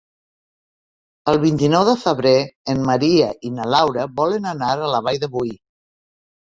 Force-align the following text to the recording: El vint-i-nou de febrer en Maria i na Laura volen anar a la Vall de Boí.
El 1.33 1.39
vint-i-nou 1.43 1.85
de 1.91 1.95
febrer 2.05 2.33
en 2.75 2.83
Maria 2.89 3.31
i 3.51 3.55
na 3.61 3.71
Laura 3.77 4.09
volen 4.19 4.53
anar 4.57 4.75
a 4.83 4.93
la 4.99 5.07
Vall 5.09 5.25
de 5.29 5.35
Boí. 5.39 5.59